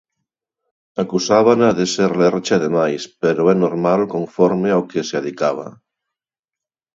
Acusábana 1.03 1.67
de 1.79 1.85
ser 1.95 2.11
lercha 2.21 2.57
de 2.63 2.69
máis 2.77 3.01
pero 3.21 3.41
é 3.53 3.55
normal 3.65 4.01
conforme 4.15 4.69
ó 4.77 4.81
que 4.89 5.01
se 5.09 5.17
dedicaba 5.19 5.67